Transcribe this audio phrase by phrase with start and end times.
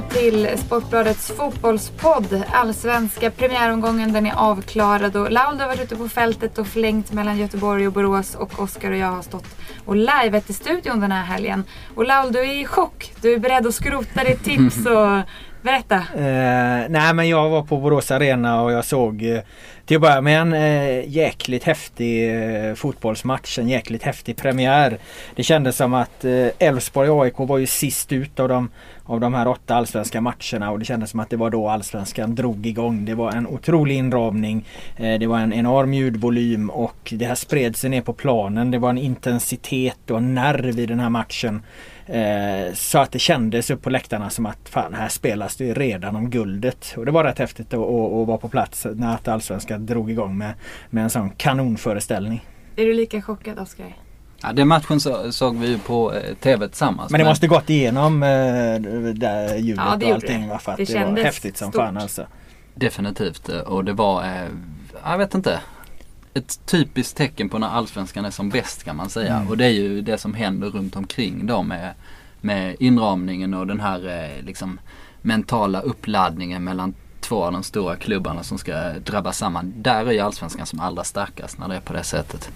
[0.00, 2.42] välkomna till Sportbladets fotbollspodd.
[2.52, 7.38] Allsvenska premiäromgången den är avklarad och Laul har varit ute på fältet och flängt mellan
[7.38, 11.24] Göteborg och Borås och Oskar och jag har stått och liveat i studion den här
[11.24, 11.64] helgen.
[11.94, 13.12] Och Laul, du är i chock.
[13.20, 15.20] Du är beredd att skrota ditt tips och
[15.62, 15.96] berätta.
[15.96, 19.40] Eh, nej men jag var på Borås Arena och jag såg eh,
[19.90, 22.34] till att börja med en eh, jäkligt häftig
[22.68, 23.58] eh, fotbollsmatch.
[23.58, 24.98] En jäkligt häftig premiär.
[25.36, 28.70] Det kändes som att eh, Elfsborg eh, och AIK var ju sist ut av de,
[29.04, 32.34] av de här åtta allsvenska matcherna och det kändes som att det var då allsvenskan
[32.34, 33.04] drog igång.
[33.04, 34.66] Det var en otrolig inramning.
[34.96, 38.70] Eh, det var en enorm ljudvolym och det här spred sig ner på planen.
[38.70, 41.62] Det var en intensitet och en nerv i den här matchen.
[42.10, 46.16] Eh, så att det kändes upp på läktarna som att fan här spelas det redan
[46.16, 46.94] om guldet.
[46.96, 50.10] Och det var rätt häftigt att, att, att vara på plats när att Allsvenskan drog
[50.10, 50.54] igång med,
[50.90, 52.46] med en sån kanonföreställning.
[52.76, 53.96] Är du lika chockad Oskar?
[54.42, 57.10] Ja, den matchen så, såg vi ju på eh, TV tillsammans.
[57.10, 57.30] Men det men...
[57.30, 58.28] måste gått igenom eh,
[59.14, 60.58] det ljudet ja, det och allting det.
[60.58, 61.82] för att det, det var häftigt som stort.
[61.82, 62.26] fan alltså.
[62.74, 64.48] Definitivt och det var, eh,
[65.04, 65.60] jag vet inte
[66.34, 69.36] ett typiskt tecken på när allsvenskan är som bäst kan man säga.
[69.36, 69.48] Mm.
[69.48, 71.94] Och det är ju det som händer runt omkring då med,
[72.40, 74.80] med inramningen och den här eh, liksom
[75.22, 79.72] mentala uppladdningen mellan två av de stora klubbarna som ska drabba samman.
[79.76, 82.50] Där är ju allsvenskan som allra starkast när det är på det sättet.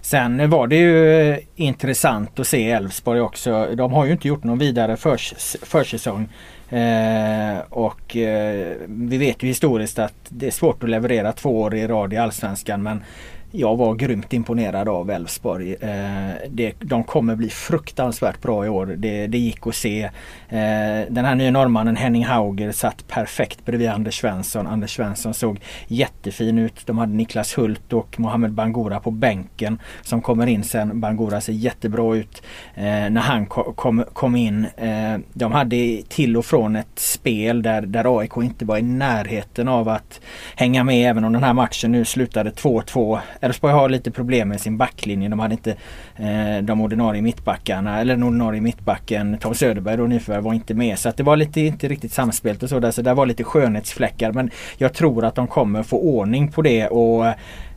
[0.00, 3.74] Sen var det ju intressant att se Elfsborg också.
[3.74, 6.28] De har ju inte gjort någon vidare förs försäsong.
[6.70, 11.74] Eh, och eh, vi vet ju historiskt att det är svårt att leverera två år
[11.74, 13.02] i rad i Allsvenskan men
[13.50, 15.74] jag var grymt imponerad av Elfsborg.
[15.74, 18.86] Eh, de kommer bli fruktansvärt bra i år.
[18.86, 20.02] Det, det gick att se.
[20.48, 24.66] Eh, den här nya norrmannen Henning Hauger satt perfekt bredvid Anders Svensson.
[24.66, 26.86] Anders Svensson såg jättefin ut.
[26.86, 31.00] De hade Niklas Hult och Mohamed Bangura på bänken som kommer in sen.
[31.00, 32.42] Bangura ser jättebra ut
[32.74, 34.64] eh, när han kom, kom in.
[34.76, 39.68] Eh, de hade till och från ett spel där, där AIK inte var i närheten
[39.68, 40.20] av att
[40.56, 43.18] hänga med även om den här matchen nu slutade 2-2.
[43.40, 45.28] Elfsborg har lite problem med sin backlinje.
[45.28, 45.70] De hade inte
[46.16, 50.98] eh, de ordinarie mittbackarna eller den ordinarie mittbacken Tom Söderberg då nyförvärv var inte med.
[50.98, 52.90] Så att det var lite, inte riktigt samspelt och så där.
[52.90, 54.32] Så det var lite skönhetsfläckar.
[54.32, 57.26] Men jag tror att de kommer få ordning på det och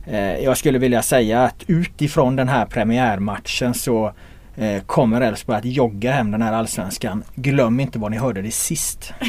[0.06, 4.12] eh, jag skulle vilja säga att utifrån den här premiärmatchen så
[4.56, 7.24] Eh, kommer Elfsborg att jogga hem den här allsvenskan.
[7.34, 9.12] Glöm inte vad ni hörde det sist.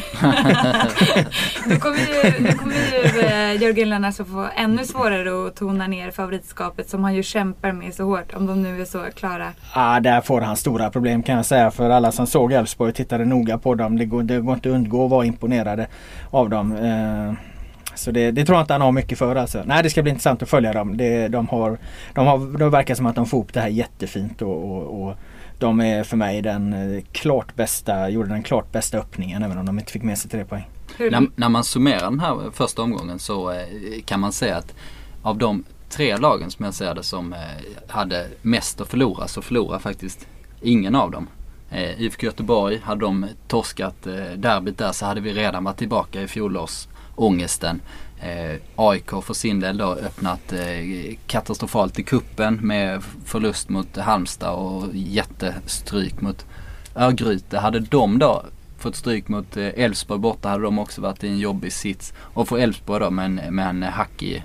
[1.67, 5.87] nu kommer ju, nu kommer ju eh, Jörgen Lennart att få ännu svårare att tona
[5.87, 9.47] ner favoritskapet som han ju kämpar med så hårt om de nu är så klara.
[9.75, 12.93] Ja, ah, där får han stora problem kan jag säga för alla som såg Elfsborg
[12.93, 13.97] tittade noga på dem.
[13.97, 15.87] Det går, det går inte att undgå att vara imponerade
[16.29, 16.75] av dem.
[16.75, 17.50] Eh,
[17.95, 19.63] så det, det, tror jag inte han har mycket för alltså.
[19.65, 20.97] Nej det ska bli intressant att följa dem.
[20.97, 21.77] Det, de, har,
[22.13, 25.15] de, har, de verkar som att de får upp det här jättefint och, och, och
[25.59, 29.65] de är för mig den eh, klart bästa, gjorde den klart bästa öppningen även om
[29.65, 30.69] de inte fick med sig tre poäng.
[30.97, 33.57] När, när, man summerar den här första omgången så eh,
[34.05, 34.73] kan man säga att
[35.21, 37.39] av de tre lagen som jag ser det som eh,
[37.87, 40.27] hade mest att förlora så förlorar faktiskt
[40.61, 41.27] ingen av dem.
[41.71, 46.21] Eh, IFK Göteborg, hade de torskat eh, derbyt där så hade vi redan varit tillbaka
[46.21, 47.81] i fjolårs ångesten.
[48.19, 54.53] Eh, AIK för sin del då öppnat eh, katastrofalt i kuppen med förlust mot Halmstad
[54.53, 56.45] och jättestryk mot
[56.95, 57.59] Örgryte.
[57.59, 58.43] Hade de då
[58.77, 62.13] fått stryk mot eh, Elfsborg eh, borta hade de också varit i en jobbig sits.
[62.19, 64.43] Och för Elfsborg då med en, med en hackig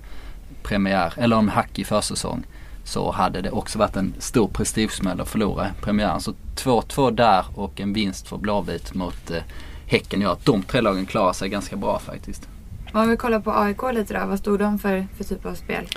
[0.63, 2.47] premiär, eller en hackig försäsong
[2.85, 6.21] så hade det också varit en stor prestigesmäll att förlora premiären.
[6.21, 9.43] Så 2-2 där och en vinst för Blåvitt mot eh,
[9.87, 12.49] Häcken gör att de tre lagen klarar sig ganska bra faktiskt.
[12.97, 15.89] Om vi kollar på AIK lite då, vad stod de för, för typ av spel?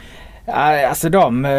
[0.54, 1.52] Alltså de, eh,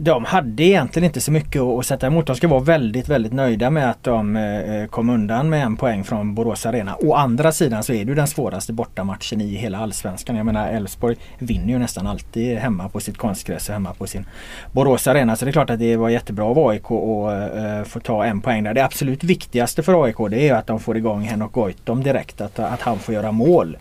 [0.00, 2.26] de hade egentligen inte så mycket att sätta emot.
[2.26, 5.76] De ska vara väldigt, väldigt nöjda med att de eh, eh, kom undan med en
[5.76, 6.96] poäng från Borås Arena.
[7.00, 10.36] Å andra sidan så är det den svåraste bortamatchen i hela Allsvenskan.
[10.36, 14.26] Jag menar Elfsborg vinner ju nästan alltid hemma på sitt konstgräs och hemma på sin
[14.72, 15.36] Borås Arena.
[15.36, 18.64] Så det är klart att det var jättebra av AIK att få ta en poäng
[18.64, 18.74] där.
[18.74, 22.40] Det absolut viktigaste för AIK det är att de får igång Henok Goitom direkt.
[22.40, 23.76] Att, att han får göra mål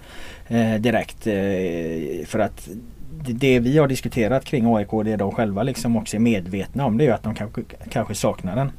[0.80, 1.24] direkt.
[2.30, 2.70] För att
[3.26, 7.08] det vi har diskuterat kring AIK, det de själva liksom också är medvetna om det
[7.08, 8.72] är att de kanske, kanske saknar en,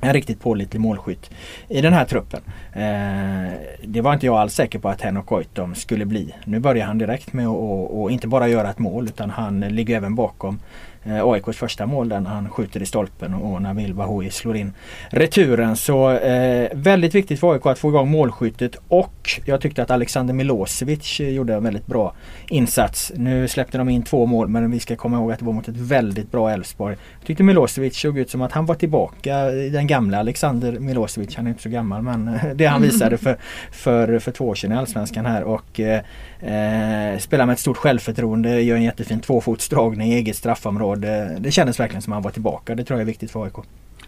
[0.00, 1.30] en riktigt pålitlig målskytt
[1.68, 2.40] i den här truppen.
[2.72, 3.52] Eh,
[3.84, 6.34] det var inte jag alls säker på att Henok Goitom skulle bli.
[6.44, 9.60] Nu börjar han direkt med att och, och inte bara göra ett mål utan han
[9.60, 10.58] ligger även bakom
[11.04, 14.72] eh, AIKs första mål där han skjuter i stolpen och Nabil Bahoui slår in
[15.10, 15.76] returen.
[15.76, 20.34] Så eh, väldigt viktigt för AIK att få igång målskyttet och jag tyckte att Alexander
[20.34, 22.14] Milosevic gjorde en väldigt bra
[22.48, 23.12] insats.
[23.16, 25.68] Nu släppte de in två mål men vi ska komma ihåg att det var mot
[25.68, 26.96] ett väldigt bra Elfsborg.
[27.18, 31.36] Jag tyckte Milosevic såg ut som att han var tillbaka den gamla Alexander Milosevic.
[31.36, 33.36] Han är inte så gammal men det han visade för,
[33.70, 36.00] för, för två år sedan i Allsvenskan här och eh,
[36.40, 40.91] eh, spelar med ett stort självförtroende, gör en jättefin tvåfotsdragning i eget straffområde.
[40.96, 42.74] Det kändes verkligen som att han var tillbaka.
[42.74, 43.54] Det tror jag är viktigt för AIK.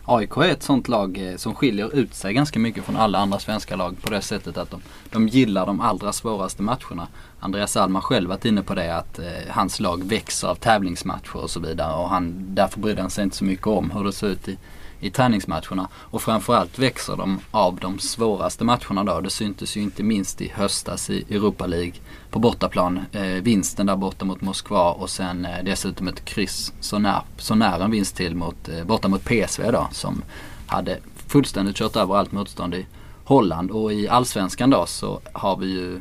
[0.04, 3.38] AIK är ett sånt lag eh, som skiljer ut sig ganska mycket från alla andra
[3.38, 7.08] svenska lag på det sättet att de, de gillar de allra svåraste matcherna.
[7.44, 11.36] Andreas Alm har själv varit inne på det att eh, hans lag växer av tävlingsmatcher
[11.36, 14.12] och så vidare och han, därför bryr han sig inte så mycket om hur det
[14.12, 14.58] ser ut i,
[15.00, 15.88] i träningsmatcherna.
[15.94, 19.20] Och framförallt växer de av de svåraste matcherna då.
[19.20, 21.92] Det syntes ju inte minst i höstas i Europa League
[22.30, 23.00] på bortaplan.
[23.12, 27.54] Eh, vinsten där borta mot Moskva och sen eh, dessutom ett kryss så när, så
[27.54, 30.22] när en vinst till mot, eh, borta mot PSV då som
[30.66, 32.86] hade fullständigt kört över allt motstånd i
[33.24, 33.70] Holland.
[33.70, 36.00] Och i Allsvenskan då så har vi ju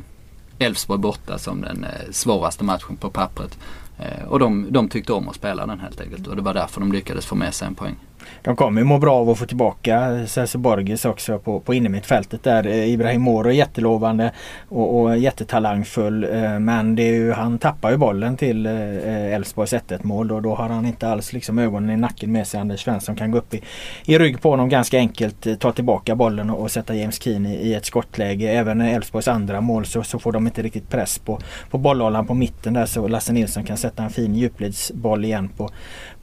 [0.64, 3.58] Elfsborg borta som den eh, svåraste matchen på pappret.
[3.98, 6.80] Eh, och de, de tyckte om att spela den helt enkelt och det var därför
[6.80, 7.96] de lyckades få med sig en poäng
[8.42, 12.42] de kommer ju må bra av att få tillbaka Celso Borges också på, på innermittfältet
[12.42, 12.66] där.
[12.66, 14.32] Eh, Ibrahim Moro är jättelovande
[14.68, 16.24] och, och jättetalangfull.
[16.24, 20.42] Eh, men det är ju, han tappar ju bollen till eh, Elfsborgs 1-1 mål och
[20.42, 22.60] då har han inte alls liksom ögonen i nacken med sig.
[22.60, 23.62] Anders Svensson kan gå upp i,
[24.04, 25.60] i rygg på honom ganska enkelt.
[25.60, 28.50] Ta tillbaka bollen och, och sätta James Keane i, i ett skottläge.
[28.50, 31.38] Även Elfsborgs andra mål så, så får de inte riktigt press på,
[31.70, 35.70] på bollhållaren på mitten där så Lasse Nilsson kan sätta en fin djupledsboll igen på,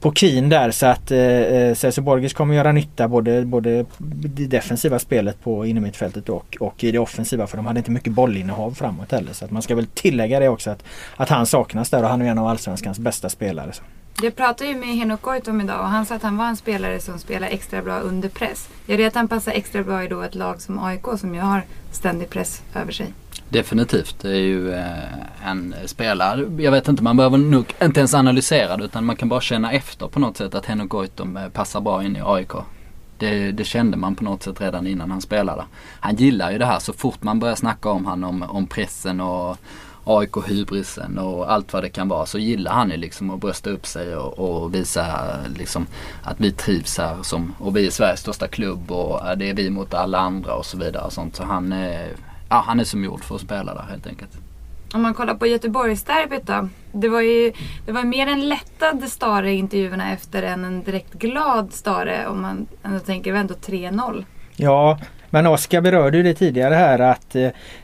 [0.01, 4.45] på Keen där så att eh, eh Celso Borges kommer göra nytta både, både det
[4.47, 8.71] defensiva spelet på innermittfältet och, och i det offensiva för de hade inte mycket bollinnehav
[8.71, 9.33] framåt heller.
[9.33, 10.83] Så att man ska väl tillägga det också att,
[11.15, 13.73] att han saknas där och han är en av Allsvenskans bästa spelare.
[13.73, 13.83] Så.
[14.23, 16.99] Jag pratade ju med Henok Goitom idag och han sa att han var en spelare
[16.99, 18.69] som spelar extra bra under press.
[18.85, 21.41] Gör det att han passar extra bra i då ett lag som AIK som ju
[21.41, 23.13] har ständig press över sig?
[23.51, 24.19] Definitivt.
[24.21, 28.77] Det är ju eh, en spelare, jag vet inte, man behöver nog inte ens analysera
[28.77, 31.81] det utan man kan bara känna efter på något sätt att Henok Goitom eh, passar
[31.81, 32.51] bra in i AIK.
[33.17, 35.63] Det, det, kände man på något sätt redan innan han spelade.
[35.99, 39.21] Han gillar ju det här så fort man börjar snacka om han om, om pressen
[39.21, 39.57] och
[40.03, 43.85] AIK-hybrisen och allt vad det kan vara så gillar han ju liksom att brösta upp
[43.85, 45.87] sig och, och visa liksom
[46.23, 49.53] att vi trivs här som, och vi är Sveriges största klubb och eh, det är
[49.53, 51.03] vi mot alla andra och så vidare.
[51.03, 51.35] Och sånt.
[51.35, 51.73] Så han
[52.51, 54.31] ja, han är som gjord för att spela där helt enkelt.
[54.93, 56.69] Om man kollar på Göteborgsderbyt då.
[56.91, 57.53] Det var ju
[57.85, 62.41] det var mer en lättad Stare i intervjuerna efter än en direkt glad Stare om
[62.41, 64.25] man ändå tänker ändå 3-0.
[64.55, 64.99] Ja,
[65.33, 67.35] men Oskar berörde ju det tidigare här att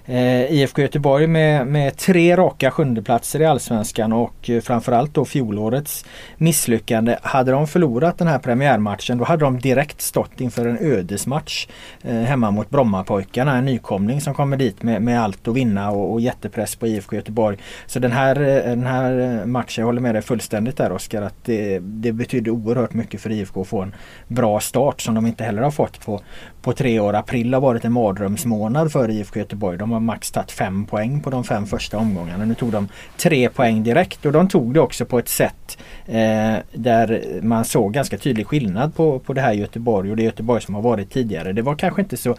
[0.05, 6.05] eh, IFK Göteborg med, med tre raka sjundeplatser i Allsvenskan och eh, framförallt då fjolårets
[6.37, 7.17] misslyckande.
[7.21, 11.67] Hade de förlorat den här premiärmatchen då hade de direkt stått inför en ödesmatch
[12.01, 13.57] eh, hemma mot Brommapojkarna.
[13.57, 17.15] En nykomling som kommer dit med, med allt att vinna och, och jättepress på IFK
[17.15, 17.57] Göteborg.
[17.85, 21.21] Så den här, eh, den här eh, matchen, jag håller med dig fullständigt där Oskar,
[21.21, 23.95] att det, det betyder oerhört mycket för IFK att få en
[24.27, 26.21] bra start som de inte heller har fått på,
[26.67, 27.13] på tre år.
[27.13, 29.77] April har varit en mardrömsmånad för IFK Göteborg.
[29.77, 32.45] De har max tagit fem poäng på de fem första omgångarna.
[32.45, 32.87] Nu tog de
[33.17, 37.93] tre poäng direkt och de tog det också på ett sätt eh, där man såg
[37.93, 41.53] ganska tydlig skillnad på, på det här Göteborg och det Göteborg som har varit tidigare.
[41.53, 42.35] Det var kanske inte så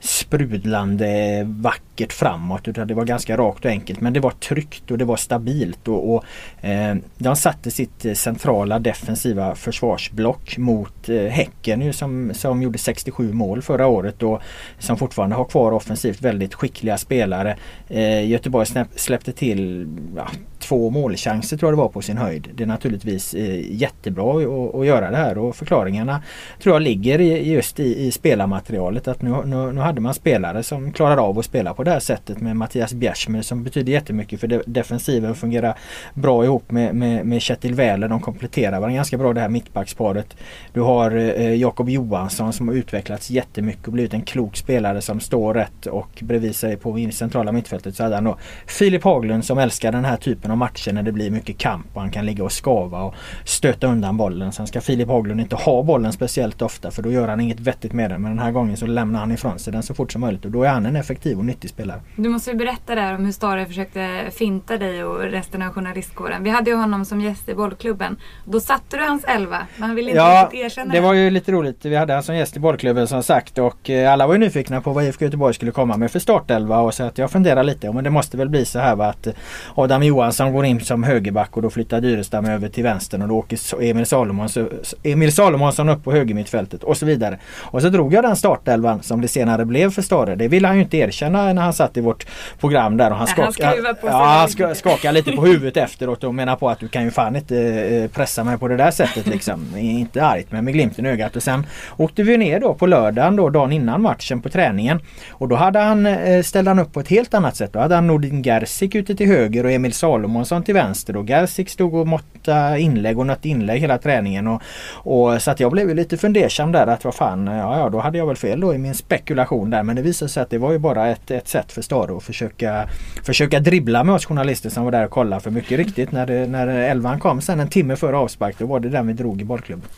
[0.00, 4.98] sprudlande vackert framåt utan det var ganska rakt och enkelt men det var tryggt och
[4.98, 6.24] det var stabilt och, och
[6.64, 12.78] eh, de satte sitt eh, centrala defensiva försvarsblock mot eh, Häcken ju, som, som gjorde
[12.78, 14.42] 67 mål förra året och
[14.78, 17.56] som fortfarande har kvar offensivt väldigt skickliga spelare.
[17.88, 22.48] Eh, Göteborg släppte till ja, två målchanser tror jag det var på sin höjd.
[22.54, 26.22] Det är naturligtvis eh, jättebra att, att göra det här och förklaringarna
[26.62, 29.08] tror jag ligger i, just i, i spelarmaterialet.
[29.08, 32.00] Att nu, nu, nu, hade man spelare som klarar av att spela på det här
[32.00, 35.78] sättet med Mattias Bjärsmyr som betyder jättemycket för de, defensiven fungerar
[36.14, 38.08] bra ihop med, med, med Kjetil Wähler.
[38.08, 40.36] De kompletterar varandra ganska bra det här mittbacksparet.
[40.72, 45.20] Du har eh, Jakob Johansson som har utvecklats jättemycket och blivit en klok spelare som
[45.20, 48.36] står rätt och bredvid sig på centrala mittfältet så hade han då
[48.66, 52.00] Filip Haglund som älskar den här typen av matcher när det blir mycket kamp och
[52.00, 53.14] han kan ligga och skava och
[53.44, 54.52] stöta undan bollen.
[54.52, 57.92] Sen ska Filip Haglund inte ha bollen speciellt ofta för då gör han inget vettigt
[57.92, 58.22] med den.
[58.22, 60.50] Men den här gången så lämnar han ifrån sig den så fort som möjligt och
[60.50, 62.00] då är han en effektiv och nyttig spelare.
[62.16, 66.44] Du måste ju berätta där om hur Stare försökte finta dig och resten av journalistkåren.
[66.44, 68.16] Vi hade ju honom som gäst i bollklubben.
[68.44, 71.00] Då satte du hans elva men han ville inte ja, erkänna det.
[71.00, 71.84] var ju lite roligt.
[71.84, 74.80] Vi hade han som gäst i bollklubben som sagt och eh, alla var ju nyfikna
[74.80, 77.92] på vad IFK Göteborg skulle komma med för startelva och så att jag funderar lite.
[77.92, 79.28] Men det måste väl bli så här va, att
[79.74, 83.28] Adam Johansson han går in som högerback och då flyttar Dyrestam över till vänster och
[83.28, 84.68] då åker Emil Salomonsson,
[85.02, 87.38] Emil Salomonsson upp på högermittfältet och så vidare.
[87.56, 90.34] Och så drog jag den startelvan som det senare blev för Stare.
[90.34, 92.26] Det ville han ju inte erkänna när han satt i vårt
[92.60, 93.56] program där och han, skak,
[94.02, 97.36] ja, han skakade lite på huvudet efteråt och menar på att du kan ju fan
[97.36, 99.76] inte eh, pressa mig på det där sättet liksom.
[99.76, 101.36] inte argt men med glimten i ögat.
[101.36, 101.66] Och sen
[101.96, 105.00] åkte vi ner då på lördagen då dagen innan matchen på träningen.
[105.30, 107.72] Och då hade han, eh, ställde han upp på ett helt annat sätt.
[107.72, 110.27] Då hade han Nordin Gersik ute till höger och Emil Salomonsson
[110.64, 111.16] till vänster.
[111.16, 114.46] Och Gersik stod och måttade inlägg och något inlägg hela träningen.
[114.46, 117.98] Och, och, så att jag blev lite fundersam där att vad fan, ja, ja då
[117.98, 119.82] hade jag väl fel då i min spekulation där.
[119.82, 122.22] Men det visade sig att det var ju bara ett, ett sätt för Stare att
[122.22, 122.88] försöka,
[123.24, 125.42] försöka dribbla med oss journalister som var där och kollade.
[125.42, 128.80] För mycket riktigt när, det, när elvan kom sen en timme före avspark då var
[128.80, 129.88] det den vi drog i bollklubben.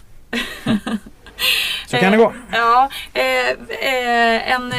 [1.90, 2.32] Så kan det gå.
[2.52, 4.72] Ja, eh, eh, en,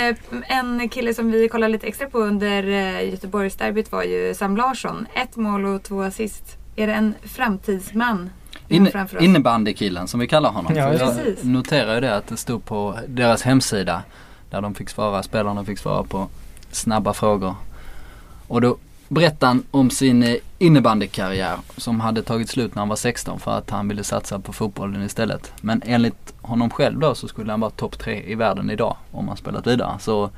[0.47, 5.07] en kille som vi kollade lite extra på under eh, Göteborgsderbyt var ju Sam Larsson.
[5.13, 6.57] Ett mål och två assist.
[6.75, 8.29] Är det en framtidsman?
[8.67, 8.89] In,
[9.19, 10.75] innebandykillen som vi kallar honom.
[10.75, 14.03] Ja, jag noterar ju det att det stod på deras hemsida
[14.49, 16.27] där de fick svara, spelarna fick svara på
[16.71, 17.55] snabba frågor.
[18.47, 18.77] Och då
[19.13, 23.51] berättade han om sin eh, innebandykarriär som hade tagit slut när han var 16 för
[23.51, 25.53] att han ville satsa på fotbollen istället.
[25.61, 29.27] Men enligt honom själv då så skulle han vara topp tre i världen idag om
[29.27, 29.99] han spelat vidare.
[29.99, 30.29] Så,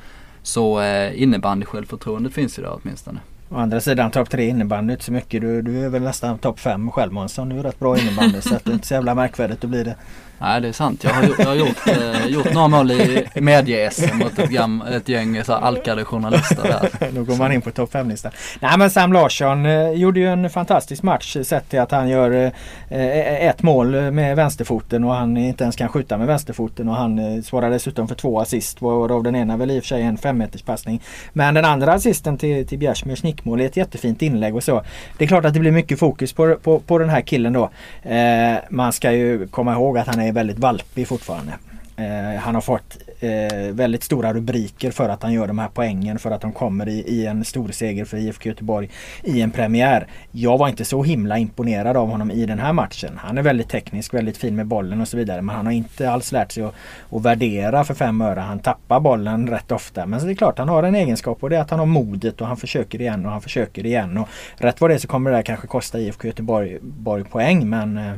[0.43, 3.19] så eh, innebandy självförtroendet finns ju där åtminstone.
[3.53, 5.41] Å andra sidan topp tre innebandy inte så mycket.
[5.41, 7.49] Du, du är väl nästan topp fem själv Månsson.
[7.49, 9.95] Du är rätt bra innebandy så det är inte så jävla märkvärdigt då blir det.
[10.43, 11.03] Nej det är sant.
[11.03, 15.09] Jag har, jag har gjort, eh, gjort några mål i medie-SM mot ett, gam, ett
[15.09, 17.11] gäng så alkade journalister där.
[17.15, 18.31] Då går man in på topp 5-listan.
[18.59, 22.51] Nej men Sam Larsson eh, gjorde ju en fantastisk match sett till att han gör
[22.89, 27.19] eh, ett mål med vänsterfoten och han inte ens kan skjuta med vänsterfoten och han
[27.19, 30.17] eh, svarar dessutom för två assist varav den ena väl i och för sig en
[30.17, 31.01] femmeterspassning.
[31.33, 34.83] Men den andra assisten till, till Bjärsmyrs nickmål i ett jättefint inlägg och så.
[35.17, 37.69] Det är klart att det blir mycket fokus på, på, på den här killen då.
[38.09, 41.53] Eh, man ska ju komma ihåg att han är väldigt valpig fortfarande.
[41.97, 46.19] Eh, han har fått eh, väldigt stora rubriker för att han gör de här poängen
[46.19, 48.89] för att de kommer i, i en stor seger för IFK Göteborg
[49.23, 50.07] i en premiär.
[50.31, 53.17] Jag var inte så himla imponerad av honom i den här matchen.
[53.17, 56.11] Han är väldigt teknisk, väldigt fin med bollen och så vidare men han har inte
[56.11, 56.73] alls lärt sig att,
[57.11, 58.39] att värdera för fem öre.
[58.39, 61.49] Han tappar bollen rätt ofta men så det är klart han har en egenskap och
[61.49, 64.17] det är att han har modet och han försöker igen och han försöker igen.
[64.17, 64.27] Och
[64.57, 68.13] rätt vad det är så kommer det där kanske kosta IFK Göteborg poäng men eh,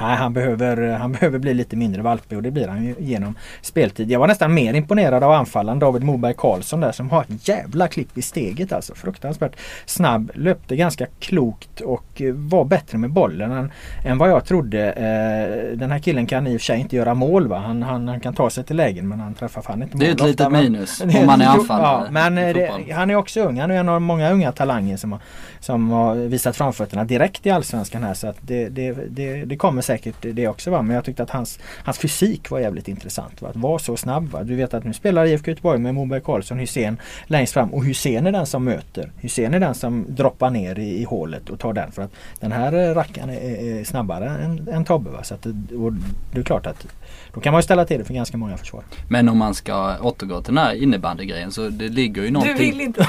[0.00, 3.34] Nej, han behöver, han behöver bli lite mindre valpig och det blir han ju genom
[3.62, 4.10] speltid.
[4.10, 7.88] Jag var nästan mer imponerad av anfallaren David Moberg Karlsson där som har ett jävla
[7.88, 8.94] klipp i steget alltså.
[8.94, 13.72] Fruktansvärt snabb, löpte ganska klokt och var bättre med bollen än,
[14.04, 14.92] än vad jag trodde.
[14.92, 17.58] Eh, den här killen kan i och för sig inte göra mål va.
[17.58, 20.00] Han, han, han kan ta sig till lägen men han träffar fan inte mål.
[20.00, 22.04] Det är ett litet minus om man är anfallare.
[22.04, 23.60] Ja, men det, han är också ung.
[23.60, 25.20] Han är en av många unga talanger som har,
[25.60, 29.82] som har visat framfötterna direkt i Allsvenskan här så att det, det, det, det kommer
[29.84, 30.82] säkert det också va.
[30.82, 33.42] Men jag tyckte att hans, hans fysik var jävligt intressant.
[33.42, 33.48] Va?
[33.48, 34.28] Att vara så snabb.
[34.30, 34.42] Va?
[34.42, 37.74] Du vet att nu spelar IFK Göteborg med Moberg Karlsson, Hussein längst fram.
[37.74, 39.12] Och Hussein är den som möter.
[39.20, 41.92] Hussein är den som droppar ner i, i hålet och tar den.
[41.92, 45.10] För att den här rackaren är, är snabbare än, än Tobbe.
[45.10, 45.22] Va?
[45.22, 45.92] Så att det, och
[46.32, 46.86] det är klart att
[47.34, 48.82] då kan man ju ställa till det för ganska många försvar.
[49.08, 52.56] Men om man ska återgå till den här innebandygrejen så det ligger ju någonting.
[52.56, 53.08] Du vill inte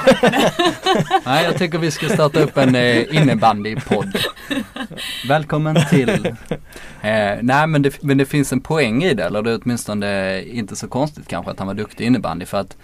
[1.26, 4.16] Nej jag tycker vi ska starta upp en eh, innebandypodd.
[5.28, 6.36] Välkommen till.
[7.02, 10.42] Eh, nej men det, men det finns en poäng i det eller det är åtminstone
[10.42, 12.76] inte så konstigt kanske att han var duktig i innebandy för att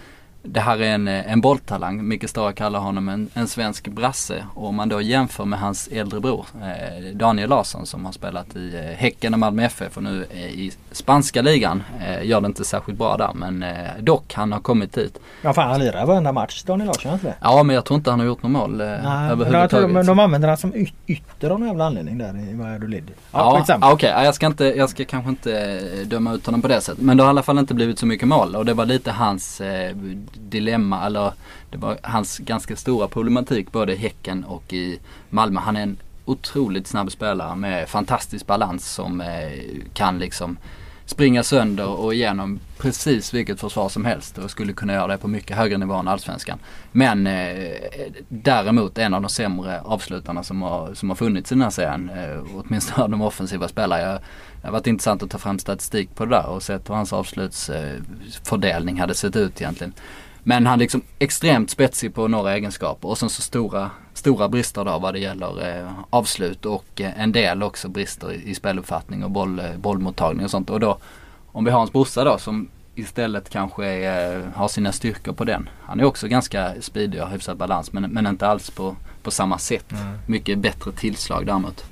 [0.45, 2.07] det här är en, en bolltalang.
[2.07, 4.45] Micke Stara kallar honom en, en svensk brasse.
[4.55, 8.55] Och om man då jämför med hans äldre bror eh, Daniel Larsson som har spelat
[8.55, 11.83] i eh, Häcken och Malmö FF och nu eh, i spanska ligan.
[12.01, 15.19] Eh, gör det inte särskilt bra där men eh, dock han har kommit dit.
[15.41, 17.35] Ja fan han lirar varenda match Daniel Larsson inte?
[17.41, 19.89] Ja men jag tror inte han har gjort något mål eh, Nej, överhuvudtaget.
[19.89, 23.11] Men de använder han som yt ytter av någon jävla anledning där i Valladolid.
[23.31, 24.25] Ja, ja okej okay.
[24.25, 27.03] jag ska inte, jag ska kanske inte eh, döma ut honom på det sättet.
[27.03, 29.11] Men det har i alla fall inte blivit så mycket mål och det var lite
[29.11, 29.95] hans eh,
[30.35, 31.33] dilemma eller
[31.69, 34.99] det var hans ganska stora problematik både i Häcken och i
[35.29, 35.59] Malmö.
[35.59, 39.51] Han är en otroligt snabb spelare med fantastisk balans som eh,
[39.93, 40.57] kan liksom
[41.05, 45.27] springa sönder och igenom precis vilket försvar som helst och skulle kunna göra det på
[45.27, 46.59] mycket högre nivå än allsvenskan.
[46.91, 47.75] Men eh,
[48.27, 52.09] däremot en av de sämre avslutarna som har, som har funnits i den här serien.
[52.09, 54.01] Eh, åtminstone av de offensiva spelarna.
[54.01, 54.19] Jag,
[54.61, 57.13] det har varit intressant att ta fram statistik på det där och sett hur hans
[57.13, 59.93] avslutsfördelning eh, hade sett ut egentligen.
[60.43, 64.85] Men han är liksom extremt spetsig på några egenskaper och sen så stora, stora brister
[64.85, 69.23] då vad det gäller eh, avslut och eh, en del också brister i, i speluppfattning
[69.23, 70.69] och boll, eh, bollmottagning och sånt.
[70.69, 70.97] Och då
[71.51, 75.69] om vi har hans brorsa då som istället kanske är, har sina styrkor på den.
[75.81, 79.31] Han är också ganska speedig och har hyfsad balans men, men inte alls på, på
[79.31, 79.91] samma sätt.
[79.91, 80.17] Mm.
[80.27, 81.85] Mycket bättre tillslag däremot.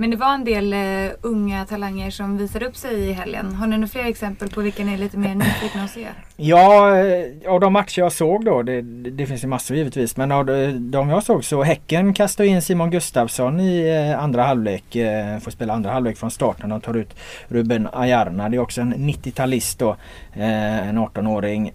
[0.00, 3.54] Men det var en del uh, unga talanger som visade upp sig i helgen.
[3.54, 6.06] Har ni några fler exempel på vilka ni är lite mer nyfikna att se?
[6.36, 10.32] Ja, eh, av de matcher jag såg då, det, det finns ju massor givetvis, men
[10.32, 10.46] av
[10.78, 14.84] de jag såg så Häcken kastar in Simon Gustafsson i eh, andra halvlek.
[15.42, 17.16] Får spela andra halvlek från starten De tar ut
[17.48, 18.48] Ruben Ajarna.
[18.48, 19.96] Det är också en 90-talist då,
[20.32, 21.72] en 18-åring.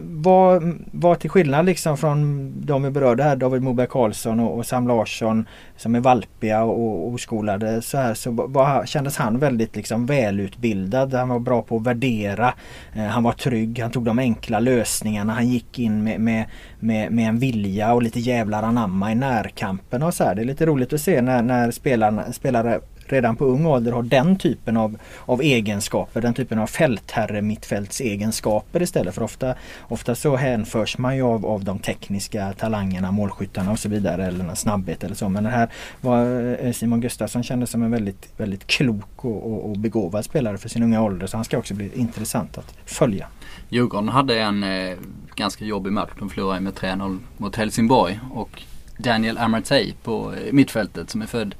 [0.00, 4.66] Var, var till skillnad liksom från de vi berörde här, David Moberg Karlsson och, och
[4.66, 5.46] Sam Larsson
[5.76, 11.14] som är valpiga och högskolade så här så var, kändes han väldigt liksom välutbildad.
[11.14, 12.54] Han var bra på att värdera.
[12.94, 13.78] Eh, han var trygg.
[13.78, 15.32] Han tog de enkla lösningarna.
[15.32, 16.44] Han gick in med, med,
[16.80, 20.34] med, med en vilja och lite jävlar anamma i närkampen och så här.
[20.34, 24.02] Det är lite roligt att se när, när spelarna, spelare redan på ung ålder har
[24.02, 29.14] den typen av, av egenskaper, den typen av fältherre mittfältsegenskaper istället.
[29.14, 33.88] För ofta, ofta så hänförs man ju av, av de tekniska talangerna, målskyttarna och så
[33.88, 35.28] vidare eller snabbhet eller så.
[35.28, 35.68] Men den här
[36.00, 36.26] var
[36.64, 40.68] eh, Simon Gustafsson kändes som en väldigt, väldigt klok och, och, och begåvad spelare för
[40.68, 43.26] sin unga ålder så han ska också bli intressant att följa.
[43.68, 44.96] Djurgården hade en eh,
[45.34, 46.10] ganska jobbig match.
[46.18, 48.62] De förlorade med 3-0 mot Helsingborg och
[48.98, 51.54] Daniel Amartey på eh, mittfältet som är född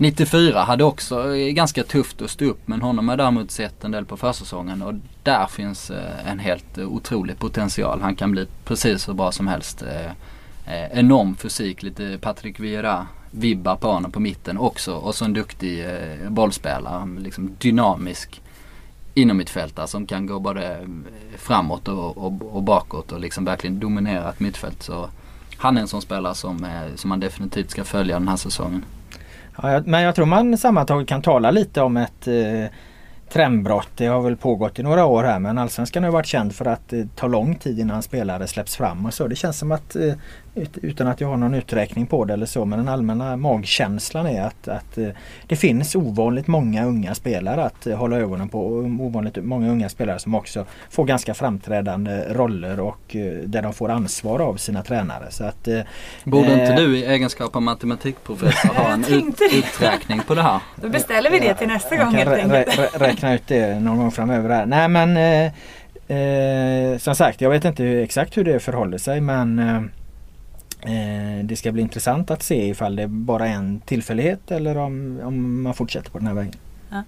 [0.00, 3.84] 94 hade också eh, ganska tufft att stå upp men honom har jag däremot sett
[3.84, 8.00] en del på försäsongen och där finns eh, en helt eh, otrolig potential.
[8.00, 9.84] Han kan bli precis så bra som helst.
[10.90, 15.86] Enorm fysik, lite Patrick Vieira vibbar på honom på mitten också och så en duktig
[16.28, 17.08] bollspelare.
[17.18, 18.42] Liksom dynamisk
[19.14, 20.88] inomhittfältare som kan gå både
[21.36, 24.82] framåt och, och, och bakåt och liksom verkligen dominera ett mittfält.
[24.82, 25.08] Så
[25.56, 28.84] han är en sån spelare som, som man definitivt ska följa den här säsongen.
[29.62, 32.72] Ja, men jag tror man sammantaget kan tala lite om ett eh,
[33.32, 33.88] trendbrott.
[33.96, 36.92] Det har väl pågått i några år här men Allsvenskan har varit känd för att
[36.92, 39.28] eh, ta lång tid innan spelare släpps fram och så.
[39.28, 40.12] Det känns som att eh,
[40.82, 44.42] utan att jag har någon uträkning på det eller så men den allmänna magkänslan är
[44.42, 45.08] att, att eh,
[45.46, 49.88] det finns ovanligt många unga spelare att eh, hålla ögonen på och ovanligt många unga
[49.88, 54.82] spelare som också får ganska framträdande roller och eh, där de får ansvar av sina
[54.82, 55.26] tränare.
[55.30, 55.68] Så att,
[56.24, 60.60] Borde inte du i egenskap av matematikprofessor ha en ut, uträkning på det här?
[60.76, 63.00] Då beställer vi det till nästa gång helt enkelt.
[63.00, 64.50] räkna ut det någon gång framöver.
[64.50, 64.66] Här.
[64.66, 65.16] Nej men
[66.08, 69.82] eh, som sagt jag vet inte exakt hur det förhåller sig men eh, Eh,
[71.44, 75.62] det ska bli intressant att se ifall det bara är en tillfällighet eller om, om
[75.62, 76.54] man fortsätter på den här vägen.
[76.90, 77.02] Ja.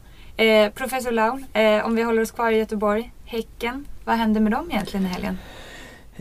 [0.45, 4.53] Eh, professor Laul, eh, om vi håller oss kvar i Göteborg, Häcken, vad händer med
[4.53, 5.39] dem egentligen i helgen?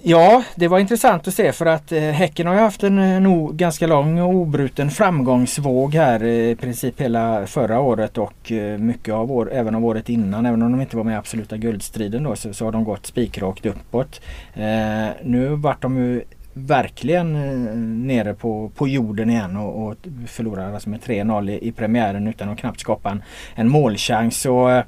[0.04, 3.22] Ja, det var intressant att se för att eh, Häcken har ju haft en eh,
[3.22, 9.14] nog ganska lång och obruten framgångsvåg här i princip hela förra året och eh, mycket
[9.14, 10.46] av år, även av året innan.
[10.46, 13.06] Även om de inte var med i absoluta guldstriden då så, så har de gått
[13.06, 14.22] spikrakt uppåt.
[14.54, 19.96] Eh, nu vart de ju verkligen eh, nere på, på jorden igen och, och
[20.28, 23.24] förlorar alltså med 3-0 i, i premiären utan att knappt skapa en,
[23.56, 24.42] en målchans.
[24.42, 24.84] Så, eh,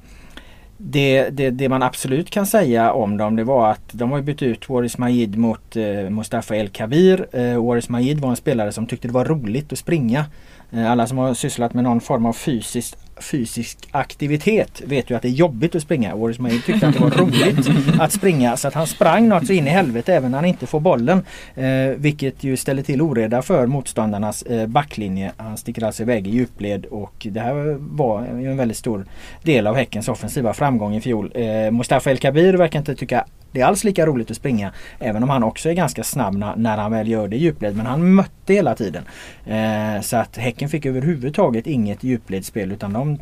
[0.84, 4.42] det, det, det, man absolut kan säga om dem det var att de har bytt
[4.42, 7.28] ut Waris Majid mot eh, Mustafa El Kabir.
[7.32, 10.26] Eh, Waris Majid var en spelare som tyckte det var roligt att springa.
[10.72, 15.22] Eh, alla som har sysslat med någon form av fysiskt fysisk aktivitet vet ju att
[15.22, 16.16] det är jobbigt att springa.
[16.16, 19.54] Waris Majid tyckte att det var roligt att springa så att han sprang något så
[19.54, 21.24] in i helvete även när han inte får bollen.
[21.56, 25.32] Eh, vilket ju ställer till oreda för motståndarnas eh, backlinje.
[25.38, 29.06] Han sticker alltså iväg i djupled och det här var ju en väldigt stor
[29.44, 31.32] del av Häckens offensiva framgång i fjol.
[31.36, 34.72] Eh, Mustafa El Kabir verkar inte tycka det är alls lika roligt att springa.
[35.00, 37.78] Även om han också är ganska snabb när, när han väl gör det i djupled.
[37.78, 39.04] Men han mötte hela tiden.
[39.46, 43.20] Eh, så att Häcken fick överhuvudtaget inget djupledsspel utan de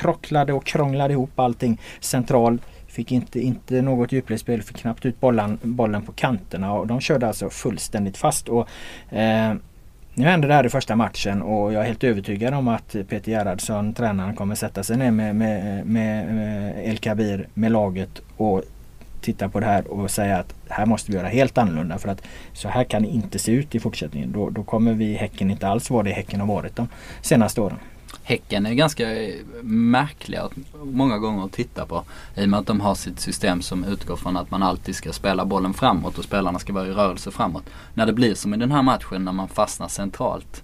[0.00, 2.58] trocklade och krånglade ihop allting central.
[2.86, 7.26] Fick inte, inte något djupledsspel, fick knappt ut bollen, bollen på kanterna och de körde
[7.26, 8.48] alltså fullständigt fast.
[8.48, 8.68] Och,
[9.10, 9.54] eh,
[10.16, 13.32] nu hände det här i första matchen och jag är helt övertygad om att Peter
[13.32, 18.62] Gerhardsson, tränaren, kommer sätta sig ner med, med, med, med El Kabir, med laget och
[19.24, 22.22] titta på det här och säga att här måste vi göra helt annorlunda för att
[22.52, 24.32] så här kan det inte se ut i fortsättningen.
[24.32, 26.88] Då, då kommer vi Häcken inte alls vara det Häcken har varit de
[27.22, 27.78] senaste åren.
[28.22, 30.48] Häcken är ganska eh, märkliga
[30.82, 32.04] många gånger att titta på.
[32.34, 35.12] I och med att de har sitt system som utgår från att man alltid ska
[35.12, 37.64] spela bollen framåt och spelarna ska vara i rörelse framåt.
[37.94, 40.62] När det blir som i den här matchen när man fastnar centralt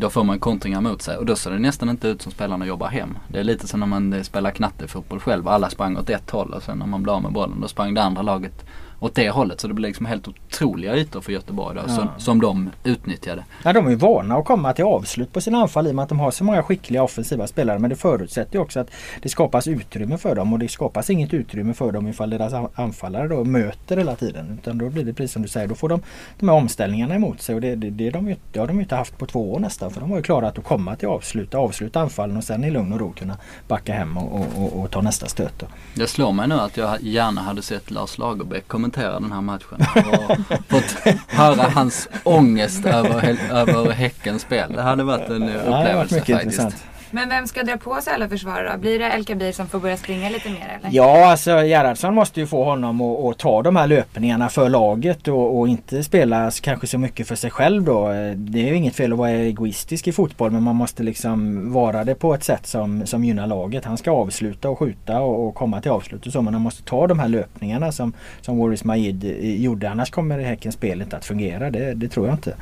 [0.00, 2.66] då får man kontringar mot sig och då ser det nästan inte ut som spelarna
[2.66, 3.18] jobbar hem.
[3.28, 5.48] Det är lite som när man spelar knattefotboll själv.
[5.48, 7.94] Alla sprang åt ett håll och sen när man blev av med bollen då sprang
[7.94, 8.64] det andra laget
[9.00, 9.60] åt det hållet.
[9.60, 11.94] Så det blir liksom helt otroliga ytor för Göteborg då, Ja.
[11.94, 13.44] som, som de utnyttjade.
[13.64, 16.02] Ja, de är ju vana att komma till avslut på sina anfall i och med
[16.02, 17.78] att de har så många skickliga offensiva spelare.
[17.78, 18.90] Men det förutsätter ju också att
[19.22, 22.68] det skapas utrymme för dem och det skapas inget utrymme för dem ifall deras an-
[22.74, 24.58] anfallare då möter hela tiden.
[24.62, 26.02] Utan då blir det precis som du säger, då får de
[26.38, 28.82] de här omställningarna emot sig och det, det, det, de, ju- det har de ju
[28.82, 29.90] inte haft på två år nästan.
[29.90, 32.92] För de har ju klarat att komma till avslut, avsluta anfallen och sen i lugn
[32.92, 33.36] och ro kunna
[33.68, 35.58] backa hem och, och, och, och ta nästa stöt.
[35.58, 35.66] Då.
[35.94, 39.78] Det slår mig nu att jag gärna hade sett Lars Lagerbäck kommentera den här matchen.
[40.12, 44.72] Och fått höra hans ångest över, över Häckens spel.
[44.72, 46.60] Det hade varit en eh, Ja, det varit upplevelse mycket faktiskt.
[46.62, 46.84] intressant.
[47.10, 48.78] Men vem ska dra på sig alla försvarare då?
[48.78, 50.96] Blir det El Kabir som får börja springa lite mer eller?
[50.96, 55.28] Ja, alltså Gerhardsson måste ju få honom att, att ta de här löpningarna för laget
[55.28, 58.08] och, och inte spela kanske så mycket för sig själv då.
[58.34, 62.04] Det är ju inget fel att vara egoistisk i fotboll men man måste liksom vara
[62.04, 63.84] det på ett sätt som, som gynnar laget.
[63.84, 66.82] Han ska avsluta och skjuta och, och komma till avslut och så men han måste
[66.82, 69.90] ta de här löpningarna som, som Waris Majid eh, gjorde.
[69.90, 71.70] Annars kommer Häckens spel inte att fungera.
[71.70, 72.54] Det, det tror jag inte.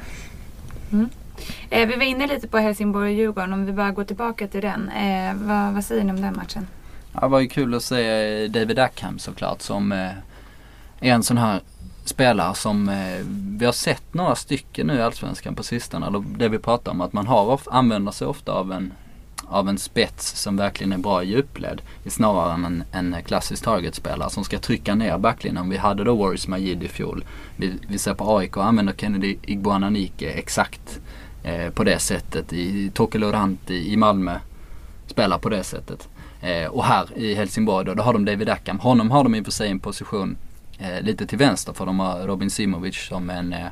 [1.70, 3.52] Eh, vi var inne lite på Helsingborg och Djurgården.
[3.52, 4.88] Om vi bara går tillbaka till den.
[4.88, 6.66] Eh, vad, vad säger ni om den matchen?
[7.12, 10.10] Ja, det var ju kul att se eh, David Ackham såklart som eh,
[11.00, 11.60] är en sån här
[12.04, 13.24] spelare som eh,
[13.58, 16.06] vi har sett några stycken nu i Allsvenskan på sistone.
[16.06, 18.92] Eller det vi pratar om att man har of, använder sig ofta av en,
[19.46, 21.82] av en spets som verkligen är bra i djupled.
[22.06, 25.70] Snarare än en, en klassisk targetspelare som ska trycka ner backlinjen.
[25.70, 27.24] Vi hade då Warriors Majid i fjol.
[27.56, 31.00] Vi, vi ser på AIK använder Kennedy Igboananike exakt
[31.46, 32.52] eh, på det sättet.
[32.52, 33.18] I Toke
[33.68, 34.38] i, Malmö
[35.06, 36.08] spelar på det sättet.
[36.40, 38.78] Eh, och här i Helsingborg då, då har de David Ackham.
[38.78, 40.36] Honom har de i och för sig en position
[40.78, 43.66] eh, lite till vänster för de har Robin Simovic som en eh,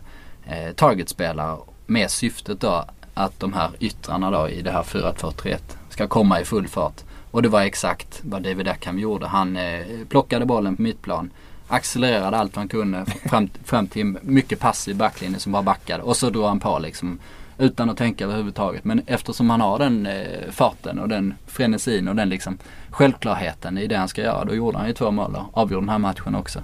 [0.47, 2.85] eh, targetspelare med syftet då
[3.15, 5.59] att de här yttrarna då i det här 4-2-3-1
[5.89, 7.03] ska komma i full fart.
[7.31, 9.27] Och det var exakt vad David Ackham gjorde.
[9.27, 11.31] Han eh, plockade bollen på mittplan,
[11.69, 16.17] accelererade allt han kunde fram, fram till en mycket passiv backlinje som bara backade och
[16.17, 17.19] så drog han på liksom
[17.59, 18.85] utan att tänka överhuvudtaget.
[18.85, 22.59] Men eftersom han har den eh, farten och den frenesin och den liksom
[22.91, 24.45] självklarheten i det han ska göra.
[24.45, 26.61] Då gjorde han ju två mål och avgjorde den här matchen också.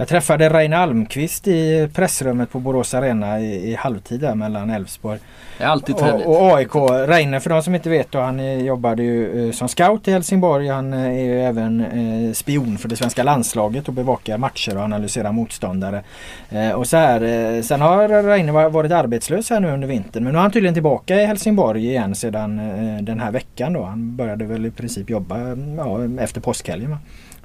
[0.00, 5.18] Jag träffade Reine Almqvist i pressrummet på Borås Arena i, i halvtid där mellan Elfsborg
[5.58, 6.26] Det är alltid trevligt.
[6.26, 6.74] Och, och AIK,
[7.08, 10.68] Reine för de som inte vet då, han jobbade ju eh, som scout i Helsingborg.
[10.68, 14.82] Han eh, är ju även eh, spion för det svenska landslaget och bevakar matcher och
[14.82, 16.02] analyserar motståndare.
[16.50, 17.22] Eh, och så här,
[17.56, 20.50] eh, sen har Reine va- varit arbetslös här nu under vintern men nu är han
[20.50, 22.56] tydligen tillbaka i Helsingborg igen sedan
[23.04, 23.82] den här veckan då.
[23.82, 25.38] Han började väl i princip jobba
[25.76, 26.90] ja, efter påskhelgen.
[26.90, 26.98] va?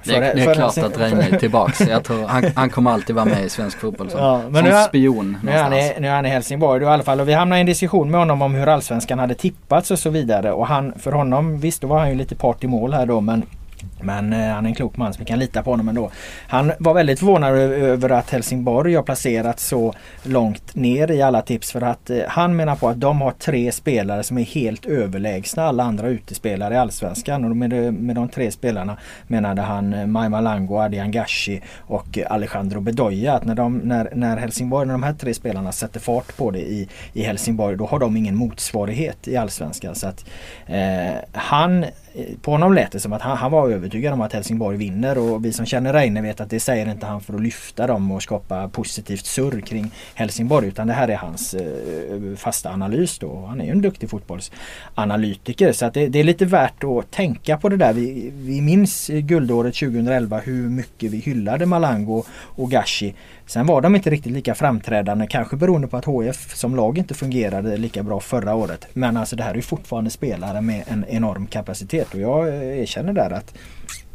[0.06, 1.80] Det det är klart att Reine är tillbaks.
[1.80, 4.72] Jag tror han, han kommer alltid vara med i svensk fotboll som, Ja, men som
[4.72, 7.20] nu spion Nu är, han i, nu är han i Helsingborg då i alla fall
[7.20, 10.10] och vi hamnade i en diskussion med honom om hur allsvenskan hade tippats och så
[10.10, 10.52] vidare.
[10.52, 13.20] Och han, för honom, visst då var han ju lite part i mål här då
[13.20, 13.42] men
[14.00, 16.10] men eh, han är en klok man så vi kan lita på honom ändå.
[16.48, 21.72] Han var väldigt förvånad över att Helsingborg har placerat så långt ner i alla tips
[21.72, 25.62] för att eh, han menar på att de har tre spelare som är helt överlägsna
[25.64, 27.44] alla andra utespelare i Allsvenskan.
[27.44, 32.18] Och med, de- med de tre spelarna menade han eh, Maima Lango, Adian Gashi och
[32.18, 33.32] eh, Alejandro Bedoya.
[33.34, 36.60] Att när, de, när, när Helsingborg, när de här tre spelarna sätter fart på det
[36.60, 39.94] i, i Helsingborg då har de ingen motsvarighet i Allsvenskan.
[39.94, 40.24] Så att
[40.66, 41.84] eh, han
[42.16, 45.18] Eh, på honom lät det som att han, han var övertygad om att Helsingborg vinner
[45.18, 48.10] och vi som känner Reine vet att det säger inte han för att lyfta dem
[48.10, 53.46] och skapa positivt surr kring Helsingborg utan det här är hans eh, fasta analys då.
[53.46, 57.56] Han är ju en duktig fotbollsanalytiker så att det, det är lite värt att tänka
[57.56, 57.92] på det där.
[57.92, 63.14] Vi, vi minns guldåret 2011 hur mycket vi hyllade Malango och Gashi.
[63.46, 67.14] Sen var de inte riktigt lika framträdande kanske beroende på att HF som lag inte
[67.14, 68.86] fungerade lika bra förra året.
[68.92, 72.78] Men alltså det här är ju fortfarande spelare med en enorm kapacitet och jag eh,
[72.82, 73.54] erkänner där att